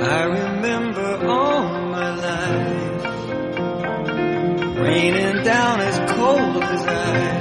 I 0.00 0.22
remember 0.24 1.26
all 1.26 1.62
my 1.88 2.14
life 2.14 3.04
raining 4.78 5.42
down 5.42 5.80
as 5.80 6.12
cold 6.12 6.62
as 6.62 6.86
ice. 6.86 7.37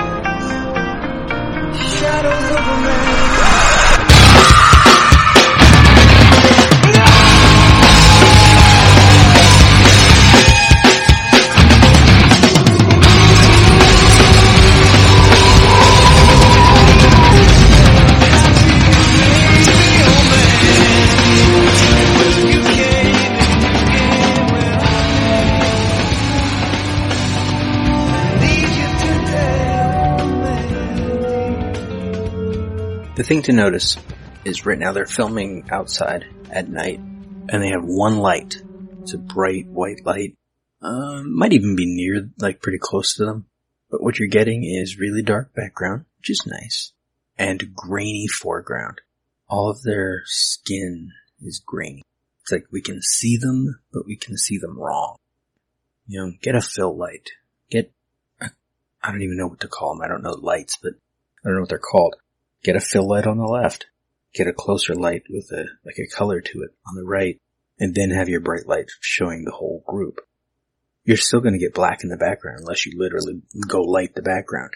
The 33.17 33.23
thing 33.23 33.41
to 33.43 33.51
notice 33.51 33.97
is 34.45 34.67
right 34.67 34.77
now 34.77 34.91
they're 34.91 35.07
filming 35.07 35.69
outside 35.71 36.27
at 36.51 36.69
night 36.69 36.99
and 36.99 37.63
they 37.63 37.69
have 37.69 37.83
one 37.83 38.19
light. 38.19 38.61
It's 39.01 39.15
a 39.15 39.17
bright 39.17 39.65
white 39.65 40.05
light. 40.05 40.37
Um, 40.83 41.35
might 41.35 41.51
even 41.51 41.75
be 41.75 41.87
near, 41.87 42.29
like 42.37 42.61
pretty 42.61 42.77
close 42.79 43.15
to 43.15 43.25
them. 43.25 43.47
But 43.89 44.03
what 44.03 44.19
you're 44.19 44.27
getting 44.27 44.63
is 44.63 44.99
really 44.99 45.23
dark 45.23 45.51
background, 45.55 46.05
which 46.19 46.29
is 46.29 46.45
nice, 46.45 46.93
and 47.39 47.73
grainy 47.73 48.27
foreground. 48.27 49.01
All 49.49 49.71
of 49.71 49.81
their 49.81 50.21
skin 50.25 51.09
is 51.41 51.59
grainy. 51.65 52.03
It's 52.43 52.51
like 52.51 52.65
we 52.71 52.81
can 52.81 53.01
see 53.01 53.35
them, 53.35 53.79
but 53.91 54.05
we 54.05 54.15
can 54.15 54.37
see 54.37 54.59
them 54.59 54.77
wrong. 54.77 55.15
You 56.05 56.19
know, 56.19 56.33
get 56.39 56.53
a 56.53 56.61
fill 56.61 56.95
light. 56.95 57.31
Get, 57.71 57.91
I 58.39 58.49
I 59.01 59.11
don't 59.11 59.23
even 59.23 59.37
know 59.37 59.47
what 59.47 59.61
to 59.61 59.67
call 59.67 59.95
them. 59.95 60.03
I 60.03 60.07
don't 60.07 60.21
know 60.21 60.37
lights, 60.39 60.77
but 60.79 60.93
I 61.43 61.47
don't 61.47 61.55
know 61.55 61.61
what 61.61 61.69
they're 61.69 61.79
called. 61.79 62.17
Get 62.63 62.75
a 62.75 62.81
fill 62.81 63.07
light 63.07 63.27
on 63.27 63.37
the 63.37 63.45
left. 63.45 63.87
Get 64.33 64.47
a 64.47 64.53
closer 64.53 64.93
light 64.93 65.23
with 65.29 65.51
a, 65.51 65.65
like 65.85 65.97
a 65.99 66.15
color 66.15 66.41
to 66.41 66.61
it 66.61 66.71
on 66.87 66.95
the 66.95 67.05
right. 67.05 67.39
And 67.79 67.93
then 67.93 68.09
have 68.11 68.29
your 68.29 68.41
bright 68.41 68.67
light 68.67 68.89
showing 68.99 69.43
the 69.43 69.51
whole 69.51 69.83
group. 69.87 70.19
You're 71.03 71.17
still 71.17 71.39
going 71.39 71.53
to 71.53 71.59
get 71.59 71.73
black 71.73 72.03
in 72.03 72.09
the 72.09 72.17
background 72.17 72.59
unless 72.61 72.85
you 72.85 72.97
literally 72.97 73.41
go 73.67 73.81
light 73.81 74.15
the 74.15 74.21
background. 74.21 74.71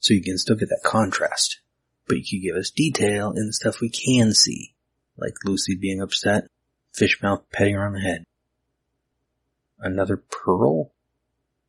So 0.00 0.14
you 0.14 0.22
can 0.22 0.38
still 0.38 0.56
get 0.56 0.68
that 0.68 0.82
contrast. 0.84 1.60
But 2.06 2.18
you 2.18 2.24
can 2.28 2.42
give 2.42 2.56
us 2.56 2.70
detail 2.70 3.32
in 3.32 3.46
the 3.46 3.52
stuff 3.52 3.80
we 3.80 3.90
can 3.90 4.32
see. 4.32 4.74
Like 5.16 5.34
Lucy 5.44 5.76
being 5.76 6.00
upset, 6.00 6.44
Fishmouth 6.96 7.44
petting 7.52 7.74
her 7.74 7.86
on 7.86 7.94
the 7.94 8.00
head. 8.00 8.24
Another 9.78 10.16
pearl? 10.16 10.92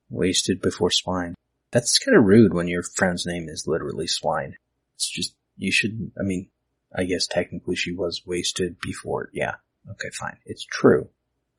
Wasted 0.09 0.61
before 0.61 0.91
swine. 0.91 1.35
That's 1.71 1.99
kind 1.99 2.17
of 2.17 2.25
rude 2.25 2.53
when 2.53 2.67
your 2.67 2.83
friend's 2.83 3.25
name 3.25 3.49
is 3.49 3.67
literally 3.67 4.07
swine. 4.07 4.55
It's 4.95 5.09
just, 5.09 5.35
you 5.57 5.71
shouldn't, 5.71 6.13
I 6.19 6.23
mean, 6.23 6.49
I 6.95 7.03
guess 7.03 7.27
technically 7.27 7.75
she 7.75 7.93
was 7.93 8.25
wasted 8.25 8.79
before, 8.79 9.29
yeah. 9.33 9.55
Okay, 9.89 10.09
fine. 10.11 10.37
It's 10.45 10.63
true, 10.63 11.09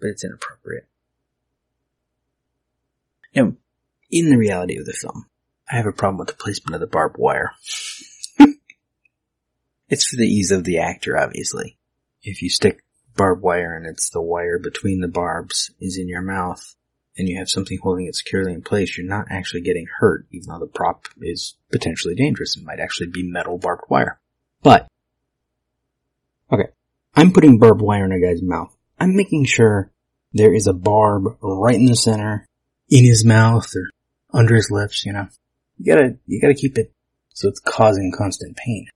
but 0.01 0.09
it's 0.09 0.25
inappropriate. 0.25 0.87
Now, 3.35 3.53
in 4.11 4.31
the 4.31 4.39
reality 4.39 4.79
of 4.79 4.87
the 4.87 4.93
film, 4.93 5.27
I 5.71 5.77
have 5.77 5.87
a 5.87 5.93
problem 5.93 6.19
with 6.19 6.29
the 6.29 6.35
placement 6.35 6.75
of 6.75 6.81
the 6.81 6.87
barbed 6.87 7.19
wire. 7.19 7.53
it's 9.89 10.07
for 10.07 10.17
the 10.17 10.27
ease 10.27 10.51
of 10.51 10.65
the 10.65 10.79
actor, 10.79 11.19
obviously. 11.19 11.77
If 12.23 12.43
you 12.43 12.49
stick 12.49 12.83
barbed 13.17 13.43
wire 13.43 13.75
and 13.75 13.87
it's 13.87 14.11
the 14.11 14.21
wire 14.21 14.59
between 14.59 15.01
the 15.01 15.09
barbs 15.09 15.71
is 15.81 15.99
in 15.99 16.09
your 16.09 16.23
mouth 16.23 16.75
and 17.19 17.29
you 17.29 17.39
have 17.39 17.49
something 17.49 17.79
holding 17.83 18.07
it 18.07 18.15
securely 18.15 18.53
in 18.53 18.63
place, 18.63 18.97
you're 18.97 19.07
not 19.07 19.27
actually 19.31 19.63
getting 19.63 19.87
hurt, 19.99 20.27
even 20.31 20.49
though 20.49 20.59
the 20.59 20.67
prop 20.67 21.09
is 21.21 21.55
potentially 21.71 22.15
dangerous. 22.15 22.57
It 22.57 22.65
might 22.65 22.81
actually 22.81 23.09
be 23.09 23.23
metal 23.23 23.59
barbed 23.59 23.85
wire. 23.89 24.19
But, 24.63 24.87
okay, 26.53 26.69
I'm 27.15 27.33
putting 27.33 27.59
barbed 27.59 27.81
wire 27.81 28.05
in 28.05 28.13
a 28.13 28.21
guy's 28.21 28.43
mouth. 28.43 28.77
I'm 28.99 29.17
making 29.17 29.45
sure 29.47 29.91
there 30.33 30.55
is 30.55 30.67
a 30.67 30.73
barb 30.73 31.37
right 31.41 31.77
in 31.77 31.87
the 31.87 31.97
center, 31.97 32.47
in 32.91 33.05
his 33.05 33.25
mouth 33.25 33.75
or 33.75 33.91
under 34.33 34.55
his 34.55 34.71
lips, 34.71 35.05
you 35.07 35.13
know. 35.13 35.29
You 35.79 35.95
gotta, 35.95 36.17
you 36.27 36.41
gotta 36.41 36.55
keep 36.55 36.79
it 36.79 36.93
so 37.33 37.49
it's 37.49 37.61
causing 37.61 38.13
constant 38.17 38.57
pain. 38.57 38.89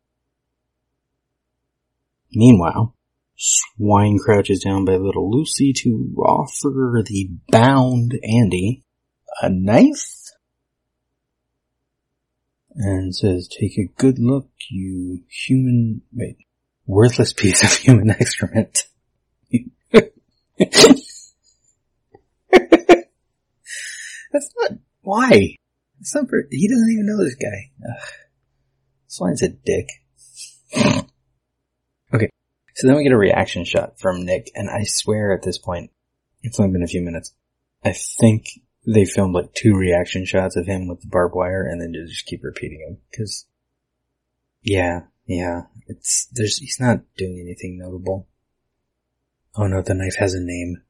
Meanwhile, 2.32 2.94
Swine 3.42 4.18
crouches 4.18 4.62
down 4.62 4.84
by 4.84 4.96
little 4.96 5.30
Lucy 5.30 5.72
to 5.72 6.14
offer 6.18 7.02
the 7.06 7.30
bound 7.48 8.12
Andy 8.22 8.84
a 9.40 9.48
knife 9.48 10.26
and 12.74 13.16
says, 13.16 13.48
take 13.48 13.78
a 13.78 13.88
good 13.96 14.18
look, 14.18 14.50
you 14.68 15.22
human, 15.30 16.02
wait, 16.12 16.36
worthless 16.84 17.32
piece 17.32 17.62
of 17.62 17.72
human 17.72 18.10
excrement. 18.20 18.86
That's 19.50 21.24
not, 24.58 24.72
why? 25.00 25.56
It's 25.98 26.14
not 26.14 26.26
he 26.50 26.68
doesn't 26.68 26.90
even 26.92 27.06
know 27.06 27.24
this 27.24 27.36
guy. 27.36 27.70
Ugh. 27.88 28.08
Swine's 29.06 29.40
a 29.42 29.48
dick. 29.48 29.88
So 32.80 32.86
then 32.86 32.96
we 32.96 33.02
get 33.02 33.12
a 33.12 33.18
reaction 33.18 33.66
shot 33.66 34.00
from 34.00 34.24
Nick, 34.24 34.50
and 34.54 34.70
I 34.70 34.84
swear 34.84 35.34
at 35.34 35.42
this 35.42 35.58
point, 35.58 35.90
it's 36.42 36.58
only 36.58 36.72
been 36.72 36.82
a 36.82 36.86
few 36.86 37.02
minutes. 37.02 37.34
I 37.84 37.92
think 37.92 38.46
they 38.86 39.04
filmed 39.04 39.34
like 39.34 39.52
two 39.52 39.74
reaction 39.74 40.24
shots 40.24 40.56
of 40.56 40.66
him 40.66 40.88
with 40.88 41.02
the 41.02 41.08
barbed 41.08 41.34
wire 41.34 41.62
and 41.62 41.78
then 41.78 41.92
just 41.92 42.24
keep 42.24 42.42
repeating 42.42 42.80
them. 42.80 42.96
Cause, 43.14 43.44
yeah, 44.62 45.00
yeah, 45.26 45.64
it's, 45.88 46.28
there's, 46.32 46.56
he's 46.56 46.80
not 46.80 47.02
doing 47.18 47.38
anything 47.38 47.76
notable. 47.76 48.26
Oh 49.54 49.66
no, 49.66 49.82
the 49.82 49.92
knife 49.92 50.16
has 50.16 50.32
a 50.32 50.40
name. 50.40 50.80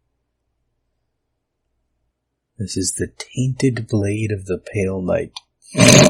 This 2.57 2.77
is 2.77 2.93
the 2.93 3.11
tainted 3.19 3.89
blade 3.89 4.31
of 4.31 4.45
the 4.45 4.59
pale 4.59 5.03
knight. 5.03 5.33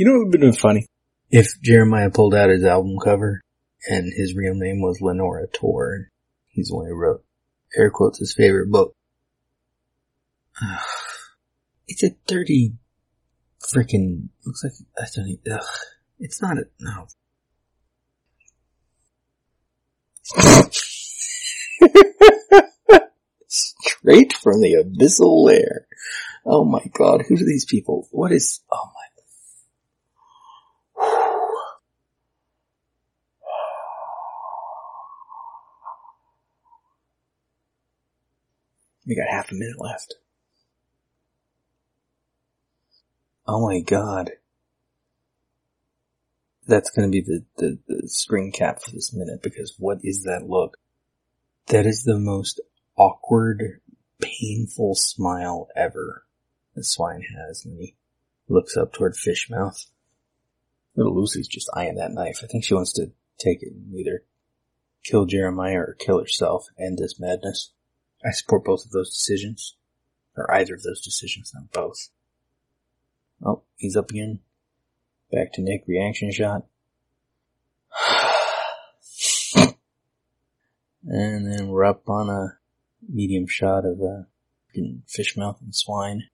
you 0.00 0.06
know 0.06 0.12
what 0.12 0.28
would 0.28 0.32
have 0.32 0.40
been 0.40 0.58
funny? 0.58 0.86
If 1.30 1.60
Jeremiah 1.60 2.08
pulled 2.08 2.34
out 2.34 2.48
his 2.48 2.64
album 2.64 2.96
cover 3.04 3.42
and 3.86 4.10
his 4.10 4.34
real 4.34 4.54
name 4.54 4.80
was 4.80 5.02
Lenora 5.02 5.46
Tor. 5.46 6.08
He's 6.48 6.68
the 6.68 6.76
one 6.76 6.86
who 6.86 6.94
wrote, 6.94 7.22
air 7.76 7.90
quotes, 7.90 8.18
his 8.18 8.32
favorite 8.32 8.70
book. 8.70 8.94
It's 11.86 12.02
a 12.02 12.16
dirty 12.26 12.72
freaking, 13.62 14.30
looks 14.46 14.64
like, 14.64 14.72
I 14.98 15.04
don't 15.14 15.28
even, 15.28 15.52
ugh. 15.52 15.60
It's 16.18 16.40
not 16.40 16.56
a, 16.56 16.64
no. 16.80 17.06
Straight 23.48 24.32
from 24.32 24.62
the 24.62 24.82
abyssal 24.82 25.44
lair. 25.44 25.86
Oh 26.46 26.64
my 26.64 26.86
god, 26.94 27.24
who 27.28 27.34
are 27.34 27.36
these 27.36 27.66
people? 27.66 28.08
What 28.12 28.32
is, 28.32 28.60
oh 28.72 28.90
my 28.94 29.09
We 39.06 39.16
got 39.16 39.28
half 39.28 39.50
a 39.50 39.54
minute 39.54 39.80
left. 39.80 40.14
Oh 43.46 43.66
my 43.66 43.80
god. 43.80 44.32
That's 46.66 46.90
gonna 46.90 47.08
be 47.08 47.20
the, 47.20 47.44
the, 47.56 47.78
the 47.88 48.08
screen 48.08 48.52
cap 48.52 48.80
for 48.82 48.92
this 48.92 49.12
minute 49.12 49.42
because 49.42 49.74
what 49.78 49.98
is 50.02 50.22
that 50.24 50.46
look? 50.46 50.76
That 51.66 51.86
is 51.86 52.04
the 52.04 52.18
most 52.18 52.60
awkward, 52.96 53.80
painful 54.20 54.94
smile 54.94 55.68
ever 55.74 56.26
the 56.74 56.84
swine 56.84 57.22
has 57.36 57.64
and 57.64 57.78
he 57.78 57.96
looks 58.48 58.76
up 58.76 58.92
toward 58.92 59.14
Fishmouth. 59.14 59.86
Little 60.94 61.18
Lucy's 61.18 61.48
just 61.48 61.70
eyeing 61.74 61.94
that 61.96 62.12
knife. 62.12 62.40
I 62.42 62.46
think 62.46 62.64
she 62.64 62.74
wants 62.74 62.92
to 62.94 63.12
take 63.38 63.62
it 63.62 63.72
and 63.72 63.94
either 63.94 64.24
kill 65.04 65.24
Jeremiah 65.24 65.78
or 65.78 65.96
kill 65.98 66.18
herself, 66.18 66.66
end 66.78 66.98
this 66.98 67.18
madness. 67.18 67.72
I 68.24 68.30
support 68.30 68.64
both 68.64 68.84
of 68.84 68.90
those 68.90 69.10
decisions. 69.10 69.76
Or 70.36 70.52
either 70.54 70.74
of 70.74 70.82
those 70.82 71.00
decisions, 71.00 71.52
not 71.54 71.72
both. 71.72 72.08
Oh, 73.44 73.62
he's 73.76 73.96
up 73.96 74.10
again. 74.10 74.40
Back 75.32 75.52
to 75.54 75.62
Nick, 75.62 75.84
reaction 75.86 76.32
shot. 76.32 76.66
and 81.04 81.52
then 81.52 81.68
we're 81.68 81.84
up 81.84 82.08
on 82.08 82.30
a 82.30 82.58
medium 83.08 83.46
shot 83.46 83.84
of 83.84 84.00
uh, 84.00 84.24
a 84.76 84.98
Fishmouth 85.08 85.60
and 85.60 85.74
swine. 85.74 86.28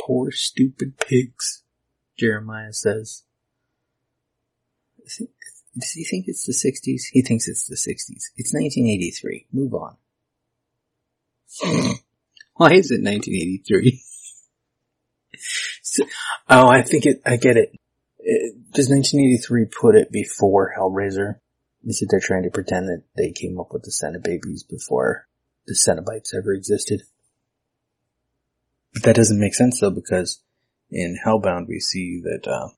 Poor 0.00 0.30
stupid 0.30 0.98
pigs, 0.98 1.62
Jeremiah 2.18 2.72
says. 2.72 3.24
Does 5.78 5.90
he 5.92 6.04
think 6.04 6.26
it's 6.26 6.44
the 6.44 6.52
60s? 6.52 7.02
He 7.12 7.22
thinks 7.22 7.48
it's 7.48 7.66
the 7.66 7.76
60s. 7.76 8.30
It's 8.36 8.52
1983. 8.52 9.46
Move 9.52 9.74
on. 9.74 9.96
Why 12.56 12.72
is 12.72 12.90
it 12.90 13.02
1983? 13.02 14.02
so, 15.82 16.04
oh, 16.48 16.68
I 16.68 16.82
think 16.82 17.06
it, 17.06 17.20
I 17.24 17.36
get 17.36 17.56
it. 17.56 17.72
it. 18.18 18.54
Does 18.72 18.88
1983 18.88 19.66
put 19.66 19.94
it 19.94 20.10
before 20.10 20.74
Hellraiser? 20.78 21.36
Is 21.84 22.02
it 22.02 22.08
they're 22.10 22.20
trying 22.20 22.42
to 22.42 22.50
pretend 22.50 22.88
that 22.88 23.02
they 23.16 23.30
came 23.30 23.60
up 23.60 23.72
with 23.72 23.82
the 23.82 23.90
Cenobabies 23.90 24.68
before 24.68 25.28
the 25.66 25.74
Cenobites 25.74 26.34
ever 26.36 26.52
existed? 26.52 27.02
But 28.92 29.04
that 29.04 29.16
doesn't 29.16 29.38
make 29.38 29.54
sense 29.54 29.80
though 29.80 29.90
because 29.90 30.40
in 30.90 31.18
Hellbound 31.24 31.68
we 31.68 31.80
see 31.80 32.20
that, 32.24 32.50
uh, 32.50 32.68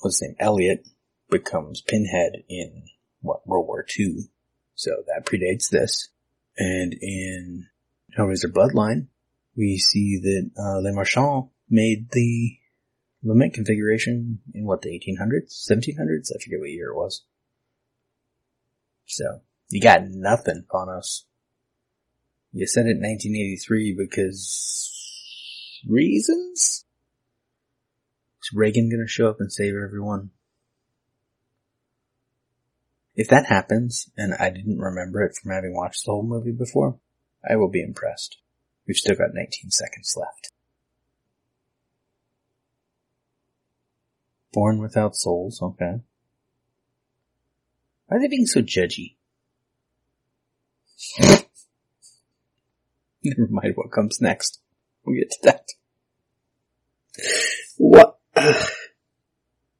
what's 0.00 0.18
his 0.18 0.28
name, 0.28 0.36
Elliot 0.40 0.86
becomes 1.30 1.80
Pinhead 1.80 2.42
in 2.48 2.84
what, 3.20 3.46
World 3.46 3.66
War 3.66 3.86
II. 3.98 4.28
So 4.74 4.90
that 5.06 5.26
predates 5.26 5.70
this. 5.70 6.08
And 6.56 6.94
in 7.00 7.66
Hellraiser 8.18 8.52
Bloodline, 8.52 9.06
we 9.56 9.78
see 9.78 10.18
that 10.20 10.50
uh, 10.58 10.80
Le 10.80 10.92
Marchand 10.92 11.50
made 11.70 12.10
the 12.10 12.58
lament 13.22 13.54
configuration 13.54 14.40
in 14.52 14.66
what, 14.66 14.82
the 14.82 14.90
1800s? 14.90 15.68
1700s? 15.70 16.32
I 16.34 16.42
forget 16.42 16.58
what 16.58 16.70
year 16.70 16.90
it 16.90 16.96
was. 16.96 17.22
So, 19.06 19.40
you 19.68 19.80
got 19.80 20.02
nothing 20.04 20.64
on 20.72 20.88
us. 20.88 21.26
You 22.52 22.66
said 22.66 22.86
it 22.86 22.96
in 22.96 23.02
1983 23.02 23.94
because 23.96 25.80
reasons? 25.88 26.84
Is 28.42 28.50
Reagan 28.52 28.90
gonna 28.90 29.06
show 29.06 29.28
up 29.28 29.36
and 29.38 29.52
save 29.52 29.74
everyone? 29.74 30.30
If 33.14 33.28
that 33.28 33.46
happens, 33.46 34.10
and 34.16 34.34
I 34.34 34.50
didn't 34.50 34.78
remember 34.78 35.22
it 35.22 35.36
from 35.36 35.52
having 35.52 35.74
watched 35.74 36.04
the 36.04 36.12
whole 36.12 36.22
movie 36.22 36.52
before, 36.52 36.98
I 37.48 37.56
will 37.56 37.68
be 37.68 37.82
impressed. 37.82 38.36
We've 38.86 38.96
still 38.96 39.16
got 39.16 39.34
19 39.34 39.70
seconds 39.70 40.14
left. 40.16 40.50
Born 44.52 44.78
without 44.78 45.16
souls, 45.16 45.62
okay. 45.62 46.00
Why 48.06 48.16
are 48.16 48.20
they 48.20 48.28
being 48.28 48.46
so 48.46 48.60
judgy? 48.60 49.16
Never 53.22 53.48
mind 53.50 53.74
what 53.76 53.92
comes 53.92 54.20
next. 54.20 54.60
We'll 55.04 55.18
get 55.18 55.30
to 55.30 55.38
that. 55.42 55.68
What? 57.76 58.18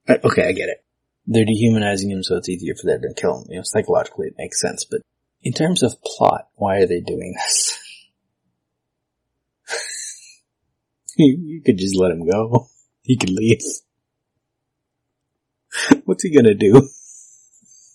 okay, 0.08 0.48
I 0.48 0.52
get 0.52 0.68
it. 0.68 0.84
They're 1.26 1.44
dehumanizing 1.44 2.10
him 2.10 2.22
so 2.22 2.36
it's 2.36 2.48
easier 2.48 2.74
for 2.74 2.86
them 2.86 3.02
to 3.02 3.14
kill 3.20 3.42
him. 3.42 3.46
You 3.50 3.56
know, 3.56 3.62
psychologically 3.62 4.28
it 4.28 4.34
makes 4.38 4.60
sense, 4.60 4.84
but 4.84 5.02
in 5.42 5.52
terms 5.52 5.82
of 5.82 6.02
plot, 6.02 6.48
why 6.54 6.78
are 6.78 6.86
they 6.86 7.00
doing 7.00 7.34
this? 7.36 7.78
you, 11.16 11.62
could 11.64 11.78
just 11.78 11.96
let 11.96 12.10
him 12.10 12.28
go. 12.28 12.68
He 13.02 13.16
could 13.16 13.30
leave. 13.30 13.62
What's 16.04 16.22
he 16.22 16.30
gonna 16.30 16.52
do? 16.52 16.90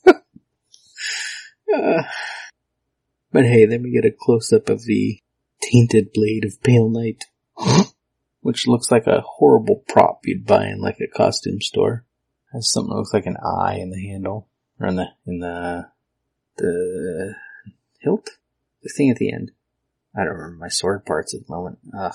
uh, 0.08 2.04
but 3.32 3.46
hey, 3.46 3.68
then 3.68 3.84
we 3.84 3.92
get 3.92 4.06
a 4.06 4.12
close 4.12 4.52
up 4.52 4.70
of 4.70 4.86
the 4.86 5.20
tainted 5.62 6.14
blade 6.14 6.46
of 6.46 6.64
pale 6.64 6.90
knight, 6.90 7.26
which 8.42 8.66
looks 8.66 8.90
like 8.90 9.06
a 9.06 9.22
horrible 9.22 9.84
prop 9.88 10.22
you'd 10.26 10.48
buy 10.48 10.66
in 10.66 10.82
like 10.82 10.98
a 11.00 11.08
costume 11.08 11.62
store. 11.62 12.06
Has 12.54 12.72
something 12.72 12.90
that 12.90 12.96
looks 12.96 13.14
like 13.14 13.28
an 13.28 13.38
eye 13.38 13.76
in 13.76 13.92
the 13.92 14.02
handle, 14.02 14.48
or 14.80 14.88
in 14.88 14.96
the, 14.96 15.08
in 15.28 15.40
the, 15.42 15.92
the 16.58 17.36
hilt? 18.00 18.30
The 18.82 18.94
thing 18.96 19.10
at 19.10 19.18
the 19.18 19.32
end. 19.32 19.52
I 20.16 20.24
don't 20.24 20.34
remember 20.34 20.58
my 20.58 20.68
sword 20.68 21.06
parts 21.06 21.34
at 21.34 21.48
the 21.48 21.54
moment. 21.54 21.80
Ugh. 21.98 22.14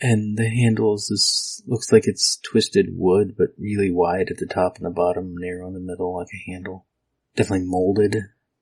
And 0.00 0.38
the 0.38 0.48
handles 0.48 1.08
this 1.08 1.62
looks 1.66 1.92
like 1.92 2.06
it's 2.06 2.38
twisted 2.38 2.86
wood, 2.90 3.34
but 3.36 3.50
really 3.58 3.90
wide 3.90 4.30
at 4.30 4.38
the 4.38 4.46
top 4.46 4.76
and 4.76 4.86
the 4.86 4.90
bottom, 4.90 5.34
narrow 5.36 5.68
in 5.68 5.74
the 5.74 5.80
middle, 5.80 6.16
like 6.16 6.28
a 6.32 6.50
handle. 6.50 6.86
Definitely 7.36 7.66
molded, 7.66 8.16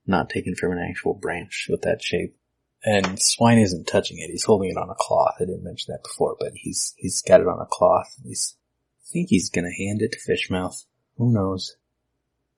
not 0.07 0.29
taken 0.29 0.57
from 0.57 0.73
an 0.73 0.85
actual 0.91 1.15
branch 1.15 1.69
with 1.71 1.83
that 1.83 2.03
shape. 2.03 2.37
And 2.85 3.21
Swine 3.21 3.59
isn't 3.59 3.87
touching 3.87 4.19
it. 4.19 4.31
He's 4.31 4.45
holding 4.45 4.71
it 4.71 4.77
on 4.77 4.91
a 4.91 4.95
cloth. 4.95 5.37
I 5.41 5.45
didn't 5.45 5.65
mention 5.65 5.93
that 5.93 6.03
before, 6.03 6.37
but 6.39 6.53
he's 6.55 6.95
he's 6.97 7.23
got 7.23 7.41
it 7.41 7.49
on 7.49 7.61
a 7.61 7.67
cloth. 7.67 8.15
He's 8.25 8.57
I 9.01 9.07
think 9.13 9.29
he's 9.31 9.49
gonna 9.49 9.73
hand 9.77 10.03
it 10.03 10.13
to 10.13 10.19
Fishmouth. 10.19 10.85
Who 11.17 11.33
knows? 11.33 11.77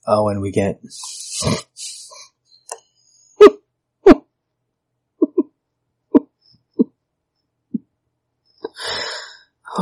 Oh, 0.07 0.29
and 0.29 0.41
we 0.41 0.51
get 0.51 0.81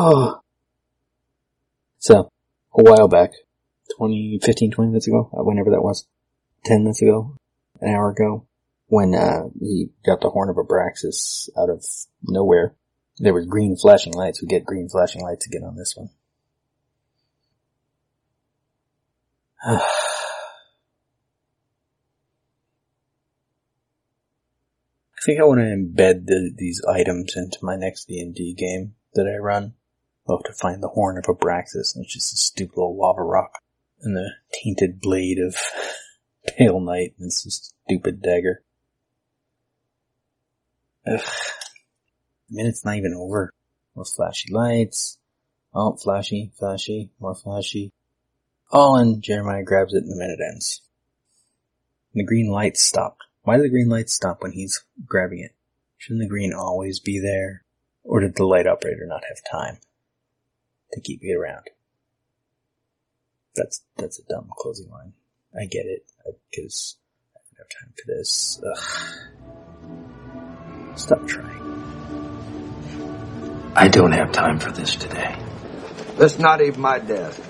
Oh. 0.00 0.40
So, 1.98 2.30
a 2.72 2.82
while 2.84 3.08
back, 3.08 3.32
20, 3.96 4.38
15, 4.40 4.70
20 4.70 4.90
minutes 4.90 5.08
ago, 5.08 5.28
uh, 5.36 5.42
whenever 5.42 5.70
that 5.70 5.82
was, 5.82 6.06
10 6.66 6.84
minutes 6.84 7.02
ago, 7.02 7.34
an 7.80 7.96
hour 7.96 8.10
ago, 8.10 8.46
when 8.86 9.12
uh, 9.12 9.48
he 9.58 9.88
got 10.06 10.20
the 10.20 10.30
horn 10.30 10.50
of 10.50 10.56
Abraxas 10.56 11.48
out 11.58 11.68
of 11.68 11.84
nowhere, 12.22 12.76
there 13.16 13.32
were 13.32 13.44
green 13.44 13.76
flashing 13.76 14.12
lights. 14.12 14.40
We 14.40 14.46
get 14.46 14.64
green 14.64 14.88
flashing 14.88 15.22
lights 15.22 15.48
again 15.48 15.64
on 15.64 15.74
this 15.74 15.96
one. 15.96 16.10
I 19.66 19.80
think 25.26 25.40
I 25.40 25.44
want 25.44 25.58
to 25.58 25.64
embed 25.64 26.26
the, 26.26 26.52
these 26.56 26.80
items 26.88 27.32
into 27.34 27.58
my 27.62 27.74
next 27.74 28.06
D&D 28.06 28.54
game 28.54 28.94
that 29.14 29.26
I 29.26 29.38
run. 29.38 29.74
Have 30.28 30.42
to 30.44 30.52
find 30.52 30.82
the 30.82 30.88
horn 30.88 31.16
of 31.16 31.24
Abraxas, 31.24 31.94
and 31.94 32.04
it's 32.04 32.12
just 32.12 32.34
a 32.34 32.36
stupid 32.36 32.76
little 32.76 32.96
lava 32.96 33.22
rock. 33.22 33.62
And 34.02 34.14
the 34.14 34.30
tainted 34.52 35.00
blade 35.00 35.38
of 35.38 35.56
Pale 36.46 36.80
Knight 36.80 37.14
and 37.18 37.26
it's 37.26 37.46
a 37.46 37.50
stupid 37.50 38.22
dagger. 38.22 38.62
Ugh. 41.06 41.20
The 42.48 42.56
minute's 42.56 42.84
not 42.84 42.96
even 42.96 43.14
over. 43.14 43.52
More 43.94 44.04
flashy 44.04 44.52
lights. 44.52 45.18
Oh, 45.74 45.96
flashy, 45.96 46.52
flashy, 46.58 47.10
more 47.20 47.34
flashy. 47.34 47.92
Oh, 48.70 48.96
and 48.96 49.22
Jeremiah 49.22 49.64
grabs 49.64 49.94
it 49.94 50.04
and 50.04 50.12
the 50.12 50.16
minute 50.16 50.40
ends. 50.40 50.82
And 52.12 52.20
the 52.20 52.26
green 52.26 52.48
lights 52.48 52.82
stopped. 52.82 53.22
Why 53.42 53.56
do 53.56 53.62
the 53.62 53.68
green 53.68 53.88
lights 53.88 54.12
stop 54.12 54.42
when 54.42 54.52
he's 54.52 54.84
grabbing 55.06 55.40
it? 55.40 55.54
Shouldn't 55.96 56.20
the 56.20 56.28
green 56.28 56.52
always 56.52 57.00
be 57.00 57.18
there? 57.18 57.64
Or 58.04 58.20
did 58.20 58.36
the 58.36 58.46
light 58.46 58.66
operator 58.66 59.06
not 59.06 59.24
have 59.28 59.38
time? 59.50 59.78
To 60.92 61.00
keep 61.00 61.20
you 61.22 61.40
around. 61.40 61.64
That's 63.54 63.82
that's 63.96 64.18
a 64.18 64.24
dumb 64.24 64.50
closing 64.56 64.90
line. 64.90 65.12
I 65.54 65.66
get 65.66 65.86
it 65.86 66.04
because 66.50 66.96
I 67.34 67.40
don't 67.48 67.58
have 67.58 67.68
time 67.80 67.92
for 67.96 68.06
this. 68.06 68.60
Ugh. 68.64 68.84
Stop 70.98 71.26
trying. 71.26 71.58
I 73.74 73.88
don't 73.88 74.12
have 74.12 74.32
time 74.32 74.58
for 74.58 74.70
this 74.72 74.96
today. 74.96 75.36
That's 76.16 76.38
not 76.38 76.60
even 76.60 76.80
my 76.80 76.98
desk. 76.98 77.40